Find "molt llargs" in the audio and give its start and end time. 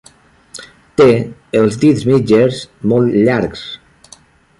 2.95-3.63